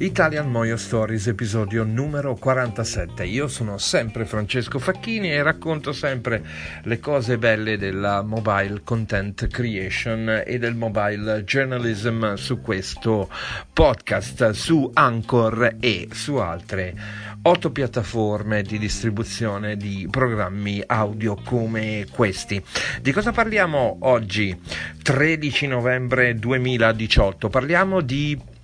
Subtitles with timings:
[0.00, 3.22] Italian Moyo Stories, episodio numero 47.
[3.26, 6.42] Io sono sempre Francesco Facchini e racconto sempre
[6.84, 13.28] le cose belle della mobile content creation e del mobile journalism su questo
[13.74, 16.94] podcast, su Anchor e su altre
[17.42, 22.62] otto piattaforme di distribuzione di programmi audio come questi.
[23.02, 24.58] Di cosa parliamo oggi,
[25.02, 27.50] 13 novembre 2018?
[27.50, 28.58] Parliamo di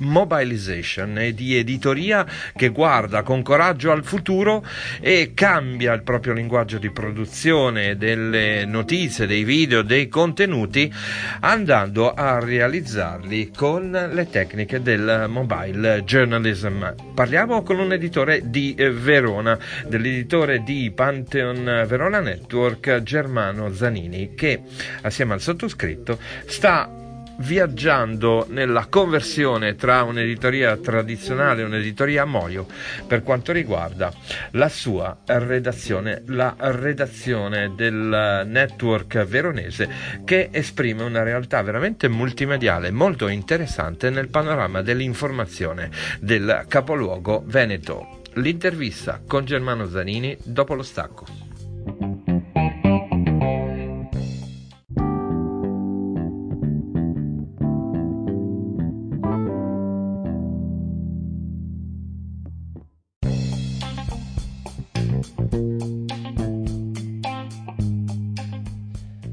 [0.00, 4.64] Mobilization e di editoria che guarda con coraggio al futuro
[5.00, 10.92] e cambia il proprio linguaggio di produzione delle notizie, dei video, dei contenuti
[11.40, 16.86] andando a realizzarli con le tecniche del mobile journalism.
[17.14, 24.62] Parliamo con un editore di Verona, dell'editore di Pantheon Verona Network Germano Zanini che
[25.02, 26.99] assieme al sottoscritto sta
[27.40, 32.66] viaggiando nella conversione tra un'editoria tradizionale e un'editoria a moio
[33.06, 34.12] per quanto riguarda
[34.52, 39.88] la sua redazione, la redazione del network veronese
[40.24, 45.90] che esprime una realtà veramente multimediale molto interessante nel panorama dell'informazione
[46.20, 48.22] del capoluogo veneto.
[48.34, 51.39] L'intervista con Germano Zanini dopo lo stacco.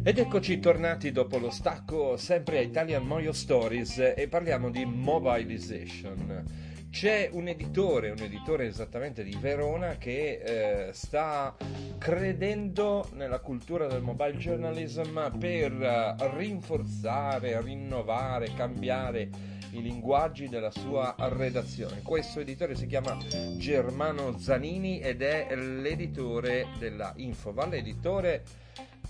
[0.08, 6.46] Ed eccoci tornati dopo lo stacco sempre a Italian Moyo Stories e parliamo di mobilization.
[6.90, 11.54] C'è un editore, un editore esattamente di Verona che eh, sta
[11.98, 19.30] credendo nella cultura del mobile journalism per uh, rinforzare, rinnovare, cambiare
[19.72, 22.02] i linguaggi della sua redazione.
[22.02, 23.18] Questo editore si chiama
[23.58, 28.44] Germano Zanini ed è l'editore della Infoval, editore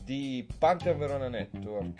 [0.07, 1.99] di Pantheon Verona Network,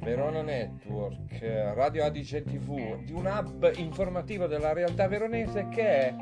[0.00, 1.38] Verona Network,
[1.76, 6.14] Radio Adige TV, di un hub informativo della realtà veronese che è,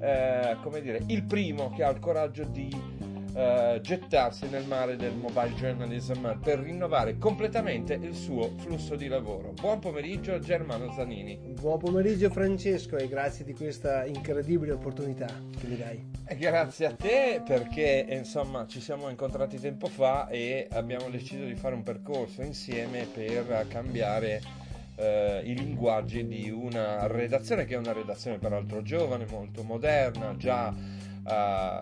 [0.00, 2.95] eh, come dire, il primo che ha il coraggio di
[3.36, 9.52] uh, gettarsi nel mare del mobile journalism per rinnovare completamente il suo flusso di lavoro.
[9.52, 11.38] Buon pomeriggio Germano Zanini.
[11.60, 16.04] Buon pomeriggio Francesco e grazie di questa incredibile opportunità che mi dai.
[16.36, 21.74] Grazie a te perché insomma ci siamo incontrati tempo fa e abbiamo deciso di fare
[21.74, 24.64] un percorso insieme per cambiare
[24.96, 30.72] Uh, i linguaggi di una redazione che è una redazione peraltro giovane, molto moderna, già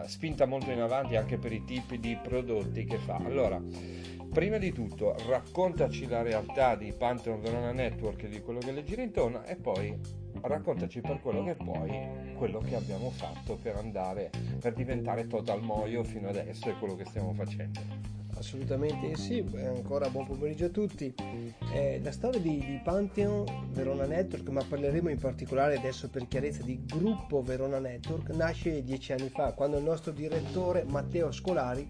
[0.06, 3.16] spinta molto in avanti anche per i tipi di prodotti che fa.
[3.16, 3.60] Allora,
[4.32, 8.84] prima di tutto raccontaci la realtà di Pantheon Verona Network e di quello che le
[8.84, 9.96] gira intorno e poi
[10.40, 16.02] raccontaci per quello che poi quello che abbiamo fatto per andare per diventare total moio
[16.02, 18.23] fino adesso e quello che stiamo facendo.
[18.36, 21.14] Assolutamente sì, ancora buon pomeriggio a tutti.
[21.72, 26.62] Eh, la storia di, di, Pantheon Verona Network, ma parleremo in particolare adesso per chiarezza
[26.62, 31.88] di gruppo Verona Network, nasce dieci anni fa, quando il nostro direttore Matteo Scolari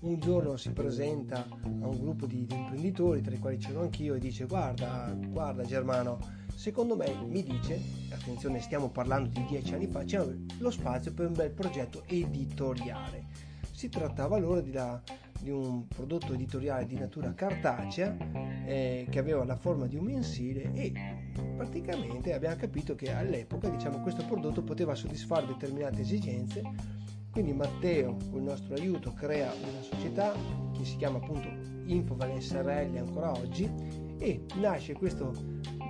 [0.00, 4.14] un giorno si presenta a un gruppo di, di imprenditori, tra i quali c'ero anch'io,
[4.14, 6.18] e dice guarda, guarda Germano,
[6.54, 7.80] secondo me mi dice,
[8.10, 10.22] attenzione stiamo parlando di dieci anni fa, c'è
[10.58, 13.52] lo spazio per un bel progetto editoriale.
[13.72, 15.00] Si trattava allora di la
[15.44, 18.16] di un prodotto editoriale di natura cartacea
[18.64, 20.92] eh, che aveva la forma di un mensile e
[21.54, 26.62] praticamente abbiamo capito che all'epoca diciamo, questo prodotto poteva soddisfare determinate esigenze
[27.30, 30.32] quindi Matteo con il nostro aiuto crea una società
[30.72, 31.48] che si chiama appunto
[31.86, 33.70] Infovale SRL ancora oggi
[34.18, 35.32] e nasce questo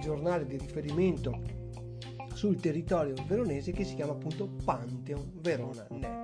[0.01, 1.41] giornale di riferimento
[2.33, 6.24] sul territorio veronese che si chiama appunto Pantheon Verona Network.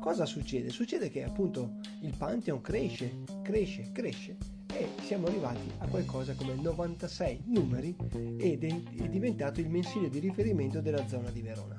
[0.00, 0.70] Cosa succede?
[0.70, 4.36] Succede che appunto il Pantheon cresce, cresce, cresce
[4.72, 7.94] e siamo arrivati a qualcosa come 96 numeri
[8.38, 11.78] ed è diventato il mensile di riferimento della zona di Verona.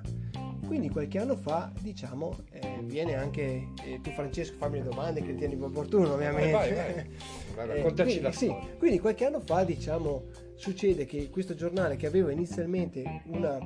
[0.68, 5.32] Quindi qualche anno fa, diciamo, eh, viene anche eh, tu Francesco fammi le domande che
[5.32, 6.52] ritieni opportuno ovviamente.
[6.52, 7.10] Vai, vai, vai.
[7.56, 10.24] Vai eh, quindi, la sì, quindi qualche anno fa, diciamo,
[10.56, 13.58] succede che questo giornale che aveva inizialmente una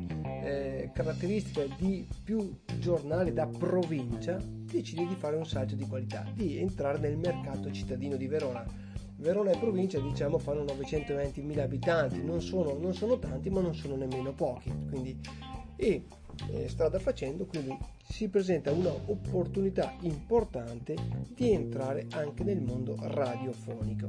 [0.44, 6.58] eh, caratteristica di più giornale da provincia, decide di fare un salto di qualità, di
[6.58, 8.66] entrare nel mercato cittadino di Verona.
[9.18, 13.96] Verona e provincia diciamo fanno 920.000 abitanti, non sono, non sono tanti ma non sono
[13.96, 14.72] nemmeno pochi.
[14.90, 15.18] Quindi,
[15.78, 16.04] e
[16.52, 17.78] eh, strada facendo, quindi
[18.08, 20.96] si presenta un'opportunità importante
[21.34, 24.08] di entrare anche nel mondo radiofonico.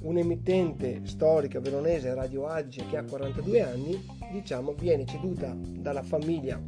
[0.00, 6.60] Un'emittente storica veronese Radio Adige che ha 42 anni, diciamo, viene ceduta dalla famiglia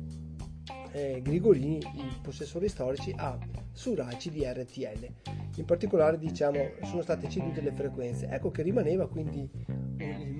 [0.92, 3.36] eh, Grigolini, i possessori storici, a
[3.72, 5.08] Suraci di RTL.
[5.56, 8.28] In particolare, diciamo, sono state cedute le frequenze.
[8.28, 9.50] Ecco che rimaneva quindi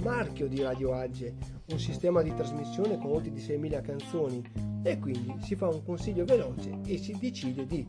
[0.05, 1.35] marchio di Radio Agge,
[1.71, 4.43] un sistema di trasmissione con oltre di 6.000 canzoni.
[4.83, 7.87] E quindi si fa un consiglio veloce e si decide di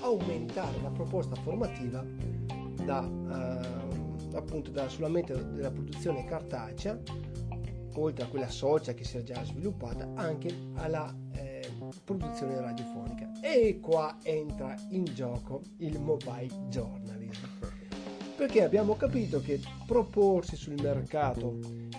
[0.00, 2.02] aumentare la proposta formativa
[2.86, 6.98] da, eh, appunto da solamente della produzione cartacea
[7.96, 11.68] oltre a quella social che si è già sviluppata anche alla eh,
[12.02, 13.30] produzione radiofonica.
[13.42, 17.17] E qua entra in gioco il mobile journalism
[18.38, 21.58] perché abbiamo capito che proporsi sul mercato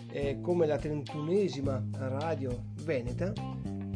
[0.09, 3.33] eh, come la 31esima radio veneta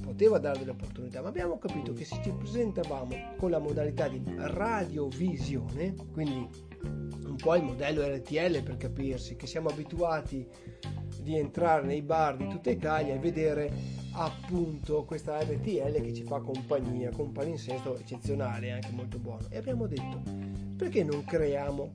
[0.02, 4.22] poteva dare delle opportunità, ma abbiamo capito che se ci presentavamo con la modalità di
[4.36, 6.46] radiovisione, quindi
[6.82, 10.46] un po' il modello RTL per capirsi, che siamo abituati
[11.22, 13.72] di entrare nei bar di tutta Italia e vedere
[14.12, 19.48] appunto questa RTL che ci fa compagnia, con un palinsesto eccezionale, anche molto buono.
[19.50, 20.22] E abbiamo detto,
[20.76, 21.94] perché non creiamo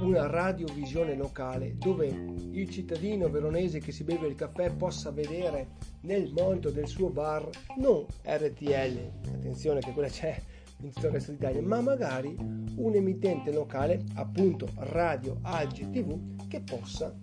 [0.00, 5.68] una radiovisione locale dove il cittadino veronese che si beve il caffè possa vedere
[6.02, 10.40] nel monito del suo bar non RTL, attenzione che quella c'è
[10.82, 16.60] in tutto il resto d'Italia, ma magari un emittente locale, appunto radio, Agi TV, che
[16.60, 17.14] possa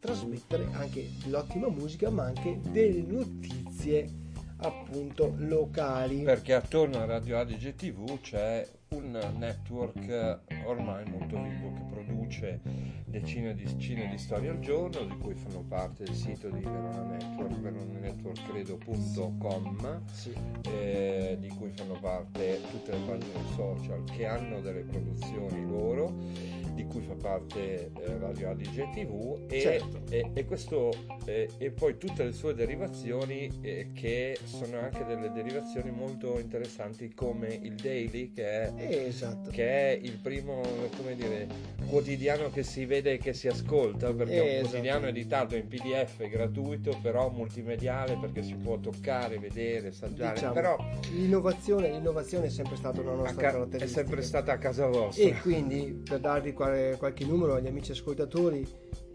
[0.00, 4.24] trasmettere anche l'ottima musica, ma anche delle notizie
[4.58, 6.22] appunto locali.
[6.22, 12.60] Perché attorno a Radio Adige TV c'è un network ormai molto vivo che produce
[13.06, 17.02] decine di, decine di storie al giorno, di cui fanno parte il sito di Verona
[17.02, 20.32] Network, veronanetworkcredo.com, sì.
[20.68, 26.84] eh, di cui fanno parte tutte le pagine social che hanno delle produzioni loro di
[26.84, 30.02] cui fa parte eh, Radio Adige TV e, certo.
[30.10, 30.92] e, e, questo,
[31.24, 37.14] eh, e, poi tutte le sue derivazioni eh, che sono anche delle derivazioni molto interessanti
[37.14, 39.50] come il Daily che è, esatto.
[39.50, 40.60] che è il primo
[40.96, 41.46] come dire,
[41.88, 44.68] quotidiano che si vede e che si ascolta perché è un esatto.
[44.68, 50.76] quotidiano editato in pdf gratuito però multimediale perché si può toccare, vedere, assaggiare diciamo, però
[51.12, 55.24] l'innovazione, l'innovazione è sempre stata una nostra ca- caratteristica è sempre stata a casa vostra
[55.24, 58.66] e quindi per darvi qualche numero agli amici ascoltatori,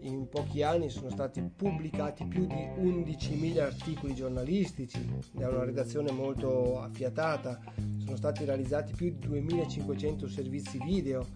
[0.02, 6.80] in pochi anni sono stati pubblicati più di 11.000 articoli giornalistici da una redazione molto
[6.80, 7.60] affiatata,
[7.98, 11.26] sono stati realizzati più di 2.500 servizi video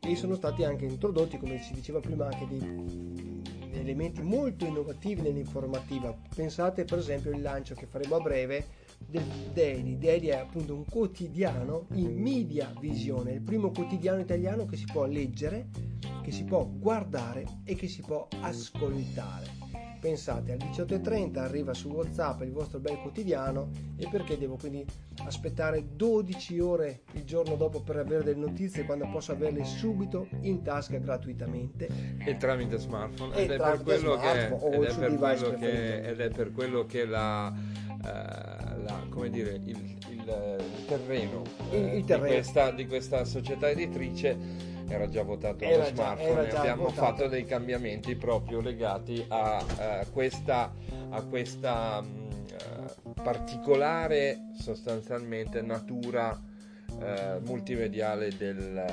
[0.00, 6.16] e sono stati anche introdotti, come si diceva prima, anche dei elementi molto innovativi nell'informativa.
[6.34, 8.66] Pensate per esempio al lancio che faremo a breve
[9.06, 9.98] del Daily.
[9.98, 15.04] Daily è appunto un quotidiano in media visione, il primo quotidiano italiano che si può
[15.04, 15.68] leggere,
[16.26, 19.46] che si può guardare e che si può ascoltare.
[20.00, 24.84] Pensate, alle 18.30 arriva su WhatsApp il vostro bel quotidiano e perché devo quindi
[25.24, 30.62] aspettare 12 ore il giorno dopo per avere delle notizie quando posso averle subito in
[30.62, 31.88] tasca gratuitamente?
[32.18, 33.36] E tramite smartphone.
[33.36, 37.04] ed, è per quello che, ed, è per quello che, ed è per quello che
[37.04, 37.54] la
[38.04, 42.26] eh, la, come dire, il, il, il terreno, il, il eh, terreno.
[42.26, 47.00] Di, questa, di, questa, società editrice era già votato era allo smartphone e abbiamo votato.
[47.00, 50.72] fatto dei cambiamenti proprio legati a, a questa,
[51.10, 56.40] a questa mm, particolare sostanzialmente natura
[56.90, 58.84] uh, multimediale del,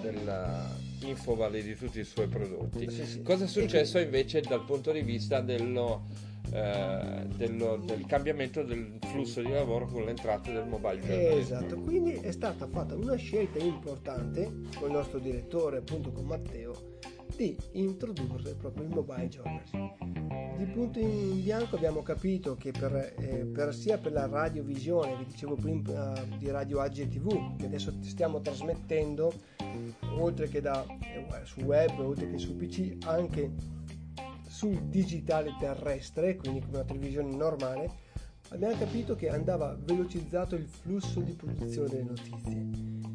[0.00, 2.90] del Infovali di tutti i suoi prodotti.
[2.90, 3.22] Sì, sì.
[3.22, 6.06] Cosa è successo invece dal punto di vista dello,
[6.52, 11.38] eh, dello, del cambiamento del flusso di lavoro con l'entrata del mobile journalism.
[11.38, 16.96] Esatto, quindi è stata fatta una scelta importante con il nostro direttore, appunto con Matteo,
[17.36, 19.76] di introdurre proprio il mobile journalism.
[20.56, 25.26] Di punto in bianco abbiamo capito che per, eh, per sia per la radiovisione, vi
[25.26, 29.32] dicevo prima uh, di Radio Age TV, che adesso stiamo trasmettendo,
[30.18, 33.76] oltre che da, eh, su web, oltre che su PC, anche
[34.58, 37.88] sul digitale terrestre, quindi come una televisione normale,
[38.48, 42.66] abbiamo capito che andava velocizzato il flusso di produzione delle notizie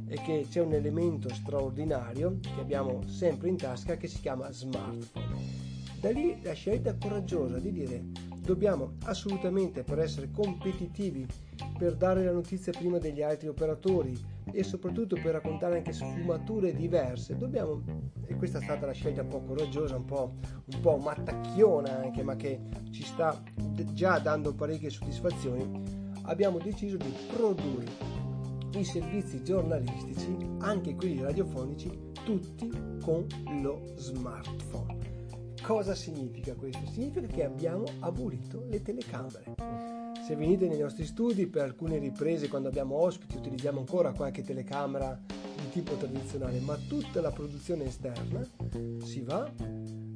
[0.07, 5.35] e che c'è un elemento straordinario che abbiamo sempre in tasca che si chiama smartphone.
[6.00, 8.05] Da lì la scelta coraggiosa di dire
[8.39, 11.27] dobbiamo assolutamente per essere competitivi,
[11.77, 14.17] per dare la notizia prima degli altri operatori,
[14.51, 17.81] e soprattutto per raccontare anche sfumature diverse dobbiamo
[18.25, 20.33] e questa è stata la scelta un po' coraggiosa un po',
[20.65, 22.59] un po mattacchiona anche ma che
[22.91, 23.41] ci sta
[23.93, 25.81] già dando parecchie soddisfazioni
[26.23, 27.85] abbiamo deciso di produrre
[28.75, 32.71] i servizi giornalistici anche quelli radiofonici tutti
[33.01, 33.25] con
[33.62, 35.03] lo smartphone
[35.62, 36.85] cosa significa questo?
[36.88, 39.55] significa che abbiamo abolito le telecamere
[40.23, 45.19] se venite nei nostri studi per alcune riprese quando abbiamo ospiti utilizziamo ancora qualche telecamera
[45.27, 48.41] di tipo tradizionale, ma tutta la produzione esterna
[49.03, 49.51] si va,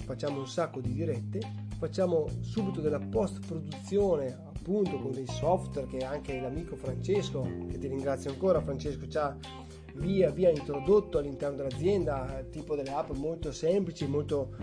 [0.05, 1.41] facciamo un sacco di dirette,
[1.77, 7.87] facciamo subito della post produzione appunto con dei software che anche l'amico Francesco, che ti
[7.87, 9.37] ringrazio ancora Francesco, ci ha
[9.95, 14.55] via via introdotto all'interno dell'azienda, tipo delle app molto semplici, molto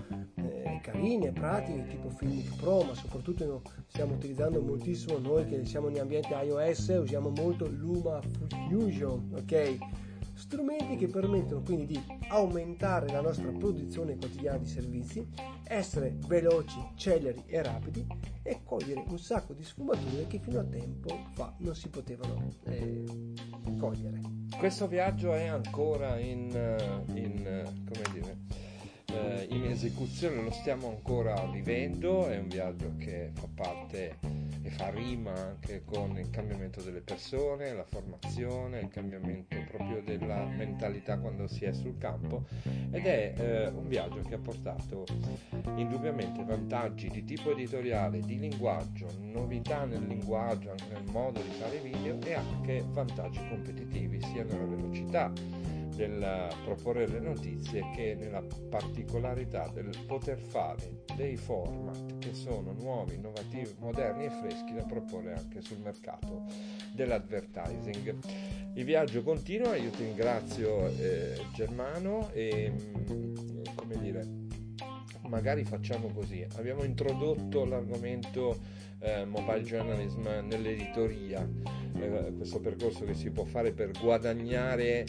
[0.85, 6.35] carine, pratiche, tipo Filmic Pro, ma soprattutto stiamo utilizzando moltissimo noi che siamo in ambiente
[6.35, 8.21] iOS, usiamo molto Luma
[8.69, 9.79] Fusion, ok?
[10.35, 15.26] Strumenti che permettono quindi di aumentare la nostra produzione quotidiana di servizi,
[15.62, 18.07] essere veloci, celeri e rapidi
[18.43, 23.05] e cogliere un sacco di sfumature che fino a tempo fa non si potevano eh,
[23.79, 24.21] cogliere.
[24.59, 28.37] Questo viaggio è ancora in, eh, in eh, come dire,
[29.14, 34.18] eh, in esecuzione lo stiamo ancora vivendo, è un viaggio che fa parte
[34.62, 40.44] e fa rima anche con il cambiamento delle persone, la formazione, il cambiamento proprio della
[40.47, 45.04] mentalità quando si è sul campo ed è eh, un viaggio che ha portato
[45.76, 51.78] indubbiamente vantaggi di tipo editoriale, di linguaggio, novità nel linguaggio, anche nel modo di fare
[51.80, 55.30] video e anche vantaggi competitivi sia nella velocità
[55.94, 63.14] del proporre le notizie che nella particolarità del poter fare dei format che sono nuovi,
[63.14, 66.44] innovativi, moderni e freschi da proporre anche sul mercato
[66.92, 68.16] dell'advertising.
[68.74, 73.34] Il viaggio continua, io ti ringrazio eh, Germano e mm,
[73.76, 74.26] come dire,
[75.28, 78.58] magari facciamo così, abbiamo introdotto l'argomento
[78.98, 81.48] eh, mobile journalism nell'editoria,
[81.96, 85.04] eh, questo percorso che si può fare per guadagnare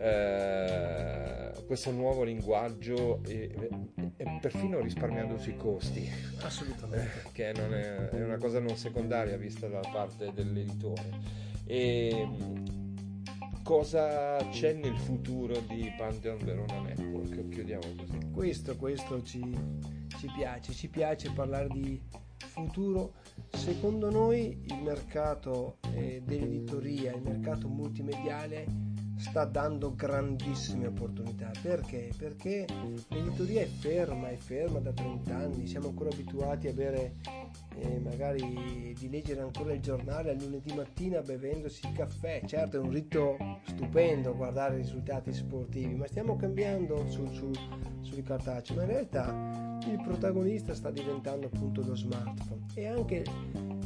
[0.00, 3.70] eh, questo nuovo linguaggio e,
[4.16, 6.10] e, perfino risparmiandosi i costi.
[6.40, 7.24] Assolutamente.
[7.26, 11.10] Eh, che non è, è, una cosa non secondaria vista da parte dell'editore.
[11.66, 12.26] E,
[13.62, 17.48] cosa c'è nel futuro di Pantheon Verona Network?
[17.50, 18.30] Chiudiamo così.
[18.32, 19.42] Questo, questo ci,
[20.18, 22.00] ci piace, ci piace parlare di
[22.38, 23.14] futuro.
[23.50, 28.89] Secondo noi il mercato eh, dell'editoria, il mercato multimediale
[29.20, 31.50] sta dando grandissime opportunità.
[31.60, 32.10] Perché?
[32.16, 32.64] Perché
[33.08, 37.16] l'editoria è ferma, è ferma da 30 anni, siamo ancora abituati a bere,
[37.76, 42.40] eh, magari di leggere ancora il giornale al lunedì mattina bevendosi il caffè.
[42.46, 43.36] Certo è un rito
[43.66, 47.54] stupendo guardare i risultati sportivi, ma stiamo cambiando sul, sul,
[48.00, 53.24] sui cartacei, ma in realtà il protagonista sta diventando appunto lo smartphone e anche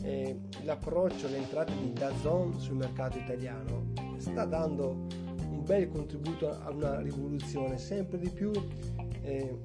[0.03, 5.07] eh, l'approccio, l'entrata di Dazon sul mercato italiano sta dando
[5.65, 8.51] bel contributo a una rivoluzione, sempre di più
[9.23, 9.59] eh,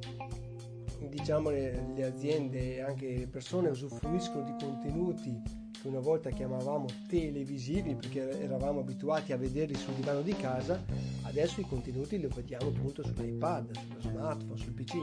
[1.10, 6.88] diciamo le, le aziende e anche le persone usufruiscono di contenuti che una volta chiamavamo
[7.08, 10.84] televisivi perché eravamo abituati a vederli sul divano di casa,
[11.24, 14.98] adesso i contenuti li vediamo appunto sull'iPad, sullo smartphone, sul PC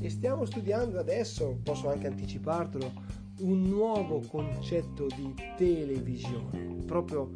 [0.00, 2.92] e stiamo studiando adesso, posso anche anticipartelo,
[3.40, 7.32] un nuovo concetto di televisione, proprio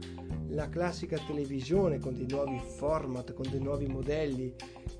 [0.49, 4.55] la classica televisione con dei nuovi format, con dei nuovi modelli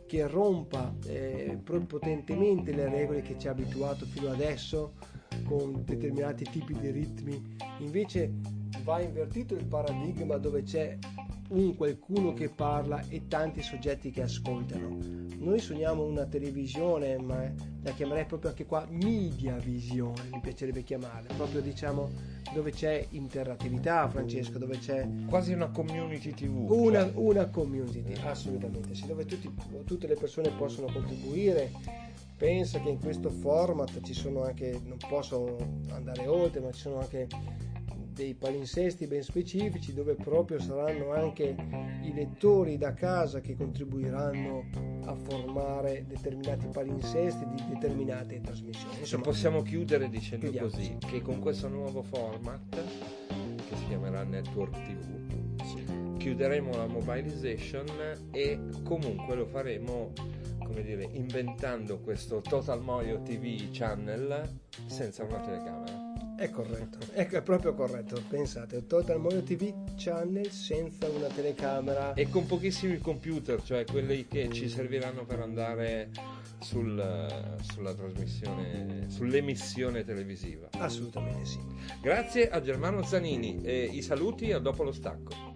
[0.07, 4.95] che rompa eh, potentemente le regole che ci ha abituato fino adesso
[5.45, 8.33] con determinati tipi di ritmi, invece
[8.85, 10.99] va invertito il paradigma dove c'è
[11.53, 14.99] un qualcuno che parla e tanti soggetti che ascoltano.
[15.39, 17.51] Noi sogniamo una televisione, ma
[17.83, 24.09] la chiamerei proprio anche qua media visione, mi piacerebbe chiamarla, proprio diciamo dove c'è interattività,
[24.09, 26.71] Francesco, dove c'è quasi una community TV.
[26.71, 27.13] Una, cioè.
[27.15, 29.53] una community, assolutamente sì, dove tutti,
[29.85, 31.71] tutte le persone possono contribuire.
[32.37, 35.57] Pensa che in questo format ci sono anche, non posso
[35.91, 37.29] andare oltre, ma ci sono anche
[38.13, 41.55] dei palinsesti ben specifici dove proprio saranno anche
[42.03, 48.99] i lettori da casa che contribuiranno a formare determinati palinsesti di determinate trasmissioni.
[48.99, 52.85] Insomma, possiamo chiudere dicendo così che con questo nuovo format
[53.69, 56.17] che si chiamerà Network TV sì.
[56.19, 57.87] chiuderemo la mobilization
[58.31, 60.13] e comunque lo faremo
[60.59, 66.02] come dire inventando questo Total Moyo TV channel senza una telecamera
[66.43, 68.21] è corretto, ecco, è proprio corretto.
[68.29, 72.15] Pensate, Total Mono TV Channel senza una telecamera.
[72.15, 76.11] E con pochissimi computer, cioè quelli che ci serviranno per andare
[76.59, 80.69] sul, sulla trasmissione, sull'emissione televisiva.
[80.79, 81.61] Assolutamente sì.
[82.01, 85.52] Grazie a Germano Zanini e i saluti a dopo lo stacco.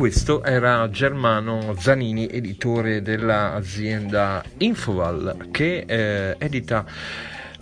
[0.00, 6.86] Questo era Germano Zanini, editore dell'azienda Infoval, che eh, edita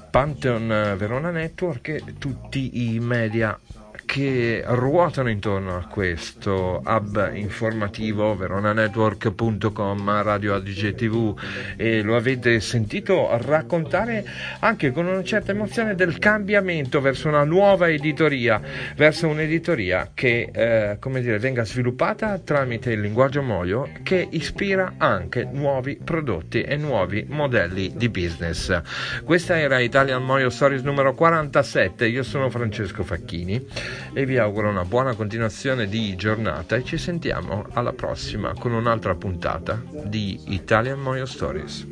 [0.08, 3.58] Pantheon Verona Network e tutti i media
[4.08, 11.38] che ruotano intorno a questo hub informativo veronanetwork.com Radio Adige TV
[11.76, 14.24] e lo avete sentito raccontare
[14.60, 18.58] anche con una certa emozione del cambiamento verso una nuova editoria
[18.96, 25.44] verso un'editoria che eh, come dire venga sviluppata tramite il linguaggio Moio che ispira anche
[25.44, 28.80] nuovi prodotti e nuovi modelli di business.
[29.22, 33.66] Questa era Italian Moio Stories numero 47 io sono Francesco Facchini
[34.12, 39.14] e vi auguro una buona continuazione di giornata e ci sentiamo alla prossima con un'altra
[39.14, 41.86] puntata di Italian Moyo Stories.